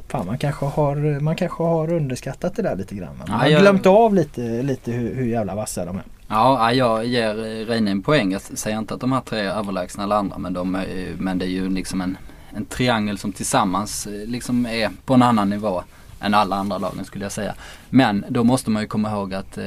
[0.07, 3.17] Fan, man, kanske har, man kanske har underskattat det där lite grann.
[3.17, 6.03] Man Ja, har jag- glömt av lite, lite hur, hur jävla vassa de är.
[6.27, 8.31] Ja, jag ger Reine en poäng.
[8.31, 10.85] Jag säger inte att de här tre är överlägsna alla andra men, de är,
[11.17, 12.17] men det är ju liksom en,
[12.55, 15.83] en triangel som tillsammans eh, liksom är på en annan nivå
[16.21, 17.55] än alla andra lagen skulle jag säga.
[17.89, 19.65] Men då måste man ju komma ihåg att eh,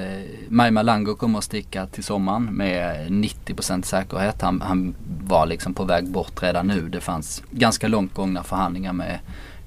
[0.49, 4.43] Maj Malango kommer att sticka till sommaren med 90% säkerhet.
[4.43, 6.89] Han, han var liksom på väg bort redan nu.
[6.89, 9.19] Det fanns ganska långt gångna förhandlingar med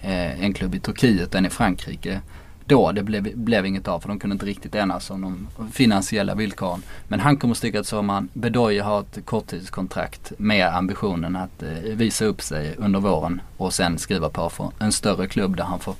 [0.02, 2.22] eh, en klubb i Turkiet, en i Frankrike
[2.68, 2.92] då.
[2.92, 6.82] Det blev, blev inget av för de kunde inte riktigt enas om de finansiella villkoren.
[7.08, 8.30] Men han kommer att sticka till sommaren.
[8.34, 13.98] Bedoye har ett korttidskontrakt med ambitionen att eh, visa upp sig under våren och sen
[13.98, 15.96] skriva på för en större klubb där han får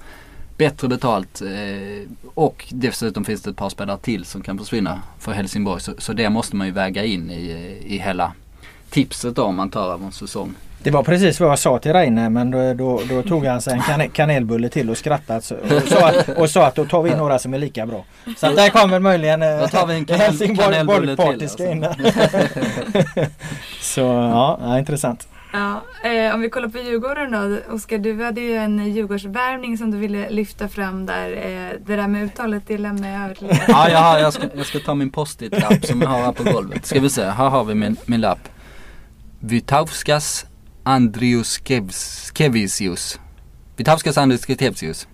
[0.58, 5.32] bättre betalt eh, och dessutom finns det ett par spelare till som kan försvinna för
[5.32, 5.82] Helsingborg.
[5.82, 8.34] Så, så det måste man ju väga in i, i hela
[8.90, 10.56] tipset då om man tar över en säsong.
[10.84, 13.74] Det var precis vad jag sa till Reine men då, då, då tog han sig
[13.74, 17.12] en kan kanelbulle till och skrattade och, sa att, och sa att då tar vi
[17.12, 18.06] in några som är lika bra.
[18.38, 21.72] Så att där kommer möjligen eh, Då tar vi en kanel- Helsingborg kanelbulle till, bollpartiska
[21.72, 22.02] alltså.
[23.16, 23.26] in.
[23.82, 25.28] så ja, ja, intressant.
[25.58, 27.60] Ja, eh, om vi kollar på Djurgården då.
[27.74, 31.32] Oskar, du hade ju en Djurgårdsvärvning som du ville lyfta fram där.
[31.32, 33.64] Eh, det där med uttalet, det lämnar jag över till dig.
[33.68, 36.44] Ja, jag, har, jag, ska, jag ska ta min post-it-lapp som jag har här på
[36.44, 36.86] golvet.
[36.86, 38.50] Ska vi se, här har vi min, min lapp.
[39.40, 40.46] Vitauskas
[40.84, 43.20] Andriuskevicius.
[43.76, 45.08] Vitauskas Andriuskevicius.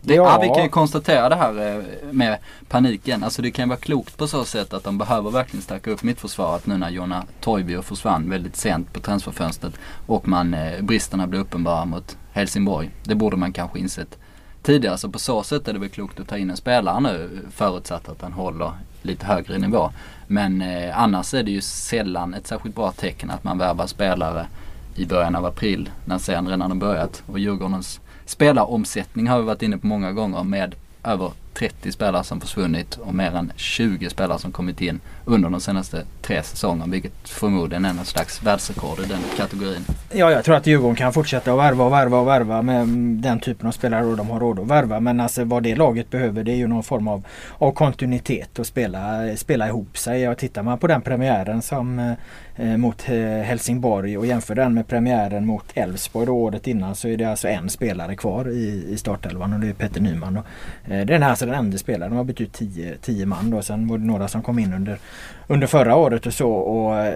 [0.00, 0.24] Det, Ja.
[0.32, 0.38] ja.
[0.42, 3.24] vi kan ju konstatera det här eh, med paniken.
[3.24, 6.02] Alltså det kan ju vara klokt på så sätt att de behöver verkligen stärka upp
[6.02, 9.74] mittförsvaret nu när Jonna Toivio försvann väldigt sent på transferfönstret
[10.06, 12.90] och man, eh, bristerna blev uppenbara mot Helsingborg.
[13.04, 14.18] Det borde man kanske insett
[14.62, 14.98] tidigare.
[14.98, 18.08] Så på så sätt är det väl klokt att ta in en spelare nu förutsatt
[18.08, 19.90] att han håller lite högre nivå.
[20.30, 24.46] Men eh, annars är det ju sällan ett särskilt bra tecken att man värvar spelare
[24.94, 27.22] i början av april när serien redan har börjat.
[27.26, 32.40] Och Djurgårdens spelaromsättning har vi varit inne på många gånger med över 30 spelare som
[32.40, 36.86] försvunnit och mer än 20 spelare som kommit in under de senaste tre säsongerna.
[36.86, 39.84] Vilket förmodligen är någon slags världsrekord i den kategorin.
[40.12, 42.88] Ja, jag tror att Djurgården kan fortsätta att värva och värva och värva med
[43.22, 45.00] den typen av spelare och de har råd att värva.
[45.00, 47.24] Men alltså vad det laget behöver det är ju någon form av,
[47.58, 50.28] av kontinuitet och spela, spela ihop sig.
[50.28, 52.16] Och tittar man på den premiären som
[52.56, 57.08] eh, mot eh, Helsingborg och jämför den med premiären mot Elfsborg då året innan så
[57.08, 60.36] är det alltså en spelare kvar i, i startelvan och det är Petter Nyman.
[60.36, 60.44] Och,
[60.92, 62.10] eh, det är alltså den enda spelaren.
[62.10, 62.62] De har bytt ut
[63.02, 63.62] 10 man då.
[63.62, 64.98] Sen var det några som kom in under,
[65.46, 66.50] under förra året och så.
[66.50, 67.14] Och, eh,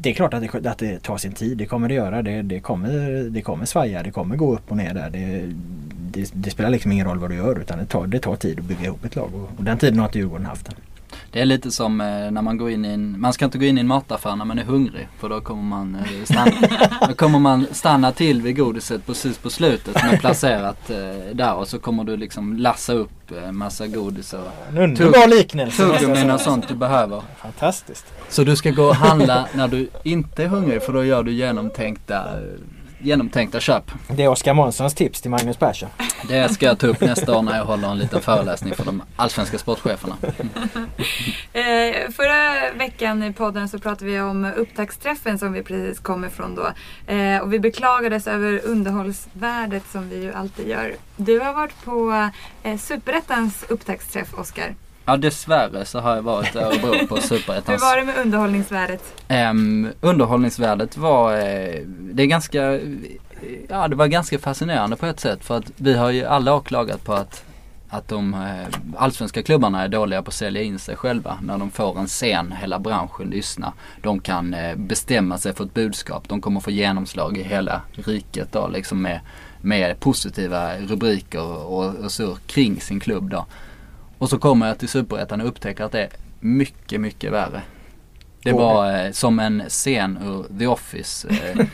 [0.00, 1.58] det är klart att det, att det tar sin tid.
[1.58, 2.22] Det kommer det göra.
[2.22, 4.02] Det, det, kommer, det kommer svaja.
[4.02, 5.10] Det kommer gå upp och ner där.
[5.10, 5.42] Det,
[6.12, 8.58] det, det spelar liksom ingen roll vad du gör utan det tar, det tar tid
[8.58, 9.30] att bygga ihop ett lag.
[9.34, 10.74] Och, och den tiden har inte Djurgården haft än.
[11.32, 13.64] Det är lite som eh, när man går in i en, man ska inte gå
[13.64, 16.52] in i en mataffär när man är hungrig för då kommer man, eh, stanna,
[17.08, 20.96] då kommer man stanna till vid godiset precis på slutet som är placerat eh,
[21.34, 23.10] där och så kommer du liksom lassa upp
[23.52, 25.82] massa godis och underbar liknelse.
[25.82, 27.22] tuggummin och sånt du behöver.
[27.36, 28.06] Fantastiskt.
[28.28, 31.32] Så du ska gå och handla när du inte är hungrig för då gör du
[31.32, 32.24] genomtänkta,
[32.98, 33.92] genomtänkta köp.
[34.08, 35.88] Det är Oskar Månssons tips till Magnus Persson.
[36.28, 39.02] Det ska jag ta upp nästa år när jag håller en liten föreläsning för de
[39.16, 40.16] allsvenska sportcheferna.
[41.52, 46.54] Eh, förra veckan i podden så pratade vi om upptaktsträffen som vi precis kom ifrån
[46.54, 46.72] då.
[47.12, 50.94] Eh, och vi beklagades över underhållsvärdet som vi ju alltid gör.
[51.16, 52.28] Du har varit på
[52.62, 54.74] eh, Superettans upptaktsträff, Oskar.
[55.08, 59.02] Ja dessvärre så har jag varit i Örebro på Hur Superettans var det med underhållningsvärdet?
[59.28, 62.80] Um, underhållningsvärdet var, eh, det är ganska,
[63.68, 67.04] ja det var ganska fascinerande på ett sätt för att vi har ju alla klagat
[67.04, 67.44] på att
[67.90, 71.38] att de eh, allsvenska klubbarna är dåliga på att sälja in sig själva.
[71.42, 73.72] När de får en scen, hela branschen lyssnar.
[74.02, 76.28] De kan eh, bestämma sig för ett budskap.
[76.28, 79.20] De kommer få genomslag i hela riket då liksom med,
[79.60, 83.46] med positiva rubriker och, och så kring sin klubb då.
[84.18, 87.62] Och så kommer jag till Superettan och upptäcker att det är mycket, mycket värre.
[88.42, 91.66] Det var eh, som en scen ur The Office eh,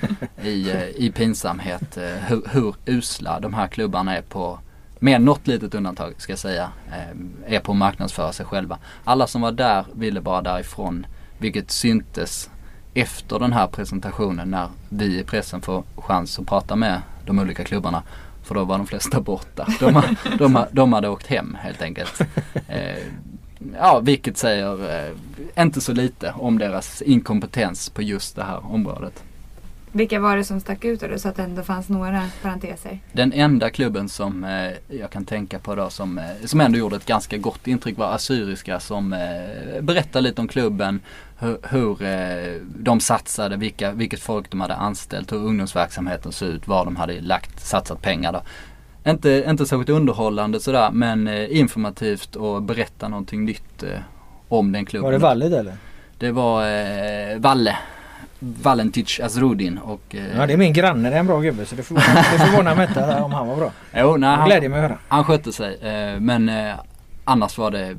[0.47, 1.97] i, eh, i pinsamhet.
[1.97, 4.59] Eh, hur, hur usla de här klubbarna är på
[4.99, 8.79] med något litet undantag ska jag säga, eh, är på att marknadsföra sig själva.
[9.05, 11.07] Alla som var där ville bara därifrån,
[11.39, 12.51] vilket syntes
[12.95, 17.65] efter den här presentationen när vi i pressen får chans att prata med de olika
[17.65, 18.03] klubbarna.
[18.45, 19.67] För då var de flesta borta.
[19.81, 20.03] De,
[20.39, 22.21] de, de hade åkt hem helt enkelt.
[22.69, 22.99] Eh,
[23.79, 29.23] ja, vilket säger eh, inte så lite om deras inkompetens på just det här området.
[29.97, 32.99] Vilka var det som stack ut då så att det ändå fanns några parenteser?
[33.13, 36.97] Den enda klubben som eh, jag kan tänka på då som, eh, som ändå gjorde
[36.97, 41.01] ett ganska gott intryck var Assyriska som eh, berättar lite om klubben,
[41.39, 46.69] hur, hur eh, de satsade, vilka, vilket folk de hade anställt, hur ungdomsverksamheten såg ut,
[46.69, 48.43] var de hade lagt, satsat pengar då.
[49.11, 53.99] Inte, inte särskilt underhållande sådär men eh, informativt och berätta någonting nytt eh,
[54.49, 55.05] om den klubben.
[55.05, 55.77] Var det Valid eller?
[56.19, 57.77] Det var eh, Valle.
[58.63, 60.15] Valentic Azrudin och...
[60.15, 62.39] Eh, Ja det är min granne, det är en bra gubbe så det förvånar, det
[62.47, 63.71] förvånar mig inte om han var bra.
[63.97, 64.99] jo, nej, han, glädjer mig att höra.
[65.09, 65.75] han skötte sig.
[65.83, 66.75] Eh, men eh,
[67.25, 67.97] annars var det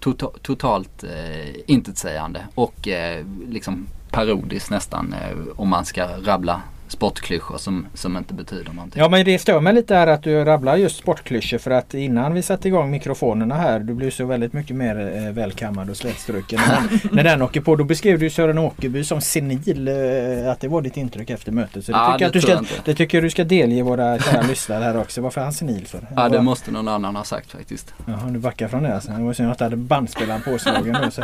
[0.00, 7.58] tota, totalt eh, intetsägande och eh, liksom parodiskt nästan eh, om man ska rabbla sportklyschor
[7.58, 9.02] som, som inte betyder någonting.
[9.02, 12.34] Ja men det stör mig lite här att du rabblar just sportklyschor för att innan
[12.34, 16.60] vi satte igång mikrofonerna här du blir så väldigt mycket mer eh, välkammad och slätstruken.
[16.68, 19.88] när, när den åker på då beskrev du Sören Åkerby som senil.
[19.88, 21.84] Eh, att det var ditt intryck efter mötet.
[21.84, 24.84] Så det, Ja, tycker, det du ska, det tycker du ska delge våra kära lyssnare
[24.84, 25.20] här också.
[25.20, 26.06] Varför är han senil för?
[26.16, 27.94] Ja det Vad- måste någon annan ha sagt faktiskt.
[28.06, 29.10] Jaha, du backar från det alltså.
[29.10, 31.10] Det var synd att du hade bandspelaren påslagen då.
[31.10, 31.22] Så.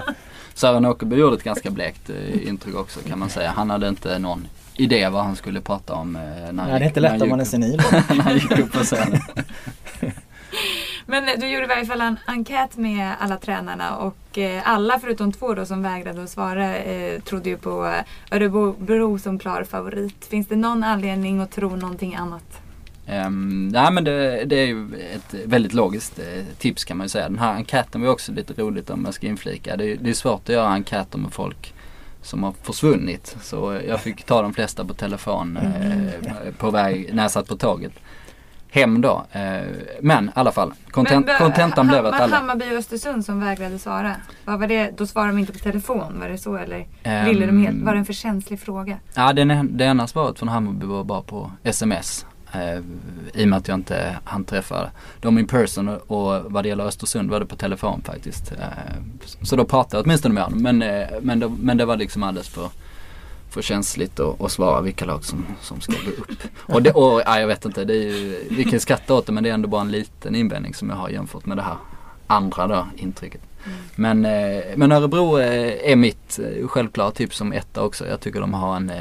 [0.55, 3.51] Sören Åkerby gjorde ett ganska blekt eh, intryck också kan man säga.
[3.57, 6.17] Han hade inte någon idé vad han skulle prata om.
[6.17, 7.77] Eh, när Nej, det är gick- inte lätt om man är senil.
[8.09, 9.21] när han gick upp på scenen.
[11.07, 14.99] Men eh, du gjorde i varje fall en enkät med alla tränarna och eh, alla
[14.99, 17.95] förutom två då som vägrade att svara eh, trodde ju på
[18.31, 20.25] Örebro som klar favorit.
[20.31, 22.61] Finns det någon anledning att tro någonting annat?
[23.27, 27.09] Um, nej men det, det är ju ett väldigt logiskt eh, tips kan man ju
[27.09, 27.29] säga.
[27.29, 29.77] Den här enkäten var också lite roligt om jag ska inflika.
[29.77, 31.74] Det, är- det är svårt att göra enkäter med folk
[32.25, 33.37] som har försvunnit.
[33.43, 37.57] Så jag fick ta de flesta på telefon eh, på väg när jag satt på
[37.57, 37.93] tåget.
[38.71, 39.25] Hem då.
[39.33, 39.63] Eh,
[40.01, 42.37] men i alla fall, kontent, Men, eh, kontentan blev att alla...
[42.37, 44.17] Hammarby och Östersund som vägrade svara.
[44.45, 44.91] Vad var det?
[44.99, 46.87] Då svarade de inte på telefon, var det så eller?
[47.03, 48.99] Ehm, Ville de helt, var det en för känslig fråga?
[49.15, 52.27] Ja, den, det ena svaret från Hammarby var bara på sms.
[52.55, 52.79] Eh,
[53.35, 54.91] I och med att jag inte hann träffa
[55.21, 58.53] dem in person och, vad det gäller Östersund var det på telefon faktiskt.
[58.53, 58.69] Eh,
[59.43, 62.23] så då pratade jag åtminstone med honom men, eh, men, det, men det var liksom
[62.23, 62.69] alldeles för,
[63.51, 66.39] för känsligt att, svara vilka lag som, som ska gå upp.
[66.57, 69.33] Och, det, och ja, jag vet inte, det är ju, vi kan skratta åt det
[69.33, 71.77] men det är ändå bara en liten invändning som jag har jämfört med det här
[72.27, 73.41] andra då, intrycket.
[73.95, 78.09] Men, eh, men Örebro eh, är mitt eh, självklara tips som etta också.
[78.09, 78.93] Jag tycker de har en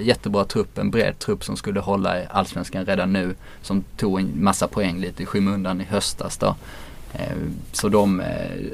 [0.00, 3.34] jättebra trupp, en bred trupp som skulle hålla Allsvenskan redan nu.
[3.62, 6.56] Som tog en massa poäng lite i skymundan i höstas då.
[7.72, 8.22] Så de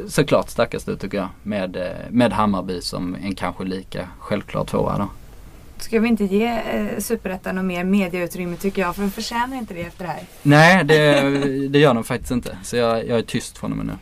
[0.09, 1.29] såklart starkast ut tycker jag.
[1.43, 5.09] Med, med Hammarby som en kanske lika självklar tvåa då.
[5.79, 9.75] Ska vi inte ge eh, Superettan något mer medieutrymme tycker jag, för de förtjänar inte
[9.75, 10.23] det efter det här.
[10.43, 12.59] Nej det, det gör de faktiskt inte.
[12.63, 13.93] Så jag, jag är tyst från och med nu.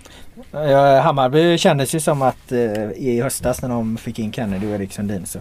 [0.52, 4.74] Ja, Hammarby kändes ju som att eh, i höstas när de fick in Kennedy och
[4.74, 5.38] Erik Sundin så,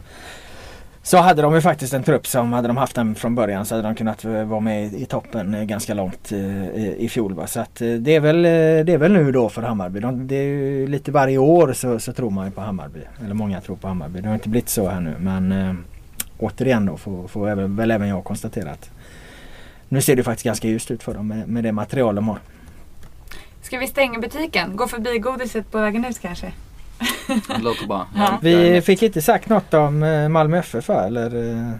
[1.03, 3.75] så hade de ju faktiskt en trupp som hade de haft den från början så
[3.75, 7.34] hade de kunnat vara med i, toppen eh, ganska långt eh, i, i fjol.
[7.34, 7.47] Va?
[7.47, 9.99] Så att, eh, det, är väl, eh, det är väl nu då för Hammarby.
[9.99, 12.99] De, det är ju lite varje år så, så tror man ju på Hammarby.
[13.25, 14.21] Eller många tror på Hammarby.
[14.21, 15.73] Det har inte blivit så här nu men eh,
[16.38, 18.89] återigen då får, får även, väl även jag konstatera att
[19.89, 22.39] nu ser det faktiskt ganska ljust ut för dem med, med det material de har.
[23.65, 24.75] Ska vi stänga butiken?
[24.75, 26.51] Gå förbi godiset på vägen ut kanske?
[27.28, 28.08] Det låter bra.
[28.15, 28.39] Ja.
[28.41, 31.71] Vi fick inte sagt något om eh, Malmö FF eller eh,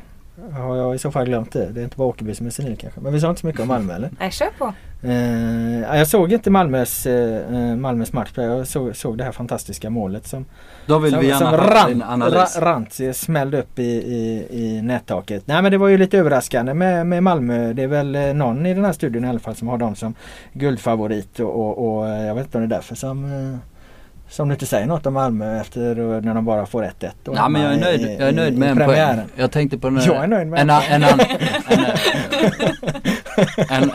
[0.54, 1.66] har jag i så fall glömt det?
[1.66, 3.00] Det är inte bara Åkerby som är senil kanske.
[3.00, 4.10] Men vi sa inte så mycket om Malmö eller?
[4.20, 4.74] Nej, kör på.
[5.04, 8.30] Eh, ja, jag såg inte Malmös, eh, Malmös match.
[8.36, 10.46] Jag såg, såg det här fantastiska målet som,
[10.86, 12.58] Då vill som, vi gärna som Rant, analys.
[12.58, 15.48] Ra- Rantzi smällde upp i, i, i nättaket.
[15.48, 17.74] Nej men det var ju lite överraskande med, med Malmö.
[17.74, 19.96] Det är väl eh, någon i den här studion i alla fall som har dem
[19.96, 20.14] som
[20.54, 23.58] guldfavorit och, och, och eh, jag vet inte om det är därför som eh,
[24.30, 27.10] som du inte säger något om Malmö efter när de bara får 1-1.
[27.24, 29.16] då Ja men jag är nöjd, i- jag är nöjd med i en premiären.
[29.16, 29.28] poäng.
[29.36, 31.20] Jag tänkte på den Jag är nöjd med en, en en, en,
[31.70, 31.80] en,
[33.70, 33.92] en, en,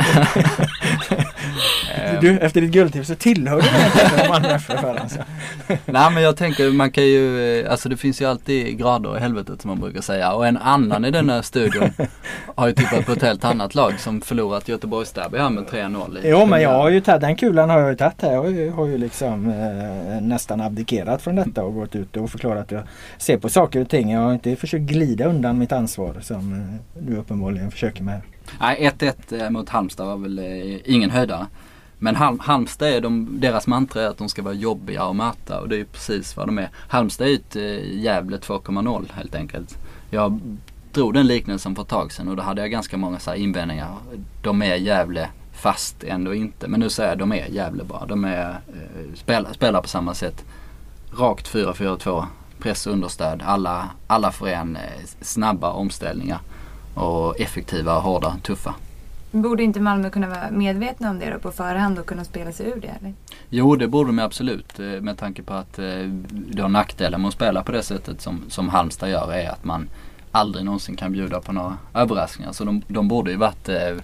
[2.21, 5.19] Du, efter ditt guldtips så tillhör du Malmö FF alltså.
[5.87, 9.21] Nej men jag tänker man kan ju, eh, alltså det finns ju alltid grader i
[9.21, 11.91] helvetet som man brukar säga och en annan i den här studion
[12.55, 16.31] har ju tippat på ett helt annat lag som förlorat Göteborgsderby här med 3-0 i
[16.31, 18.33] Jo men jag har ju tagit, den kulan har jag ju tagit här.
[18.33, 22.31] Jag har ju, har ju liksom eh, nästan abdikerat från detta och gått ut och
[22.31, 22.87] förklarat hur jag
[23.19, 24.11] ser på saker och ting.
[24.11, 28.21] Jag har inte försökt glida undan mitt ansvar som eh, du uppenbarligen försöker med.
[28.61, 31.47] Nej 1-1 eh, mot Halmstad var väl eh, ingen höjdare.
[31.99, 35.61] Men Halm, Halmstad är de, deras mantra är att de ska vara jobbiga att möta
[35.61, 36.71] och det är ju precis vad de är.
[36.89, 39.79] Halmstad är ett eh, Gävle 2.0 helt enkelt.
[40.11, 40.41] Jag
[40.93, 43.97] drog den liknelsen för ett tag sedan och då hade jag ganska många så invändningar.
[44.43, 46.69] De är Gävle fast ändå inte.
[46.69, 48.07] Men nu säger jag de är Gävle bara.
[48.07, 50.45] De är, eh, spelar, spelar på samma sätt.
[51.19, 52.27] Rakt 4-4-2,
[52.59, 53.43] press och understöd.
[53.45, 54.83] Alla, alla får en eh,
[55.21, 56.41] snabba omställningar.
[56.95, 58.75] Och effektiva, hårda, tuffa.
[59.33, 62.67] Borde inte Malmö kunna vara medvetna om det då på förhand och kunna spela sig
[62.67, 62.95] ur det?
[63.01, 63.15] Eller?
[63.49, 64.81] Jo, det borde de absolut.
[64.81, 68.45] Eh, med tanke på att eh, då nackdelen med att spela på det sättet som,
[68.49, 69.89] som Halmstad gör är att man
[70.31, 72.53] aldrig någonsin kan bjuda på några överraskningar.
[72.53, 73.97] Så de, de borde ju varit eh,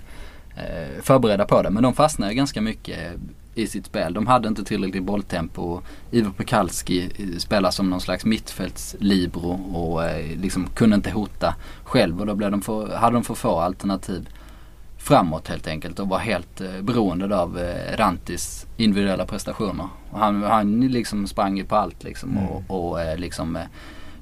[1.02, 1.70] förberedda på det.
[1.70, 2.98] Men de fastnade ganska mycket
[3.56, 4.14] i sitt spel.
[4.14, 5.80] De hade inte tillräckligt bolltempo.
[6.10, 11.54] Ivo Pekalski spelar som någon slags mittfältslibero och eh, liksom kunde inte hota
[11.84, 14.28] själv och då blev de för, hade de för få alternativ
[14.96, 19.88] framåt helt enkelt och var helt eh, beroende av eh, Rantis individuella prestationer.
[20.10, 22.48] Och han, han liksom sprang ju på allt liksom mm.
[22.48, 23.66] och, och eh, liksom eh,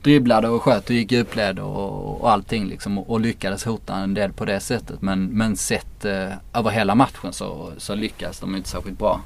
[0.05, 3.97] dribblade och sköt och gick i djupled och, och allting liksom och, och, lyckades hota
[3.97, 5.03] en del på det sättet.
[5.03, 9.21] Men, men sett eh, över hela matchen så, så lyckades de inte särskilt bra.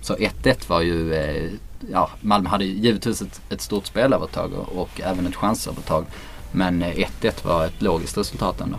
[0.00, 1.52] Så 1-1 var ju, eh,
[1.90, 6.04] ja Malmö hade givetvis ett, ett stort spelövertag och, och även ett chansövertag.
[6.52, 8.78] Men eh, 1-1 var ett logiskt resultat ändå.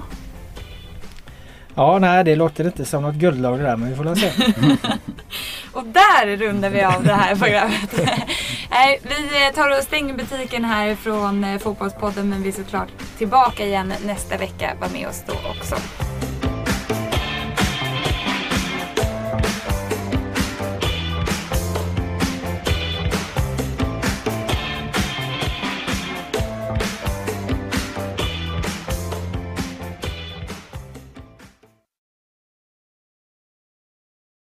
[1.75, 4.31] Ja, nej det låter inte som något guldlag det där men vi får väl se.
[5.73, 7.93] och där rundar vi av det här programmet.
[8.69, 12.89] nej, vi eh, tar och stänger butiken här från eh, Fotbollspodden men vi är såklart
[13.17, 14.71] tillbaka igen nästa vecka.
[14.81, 15.75] Var med oss då också.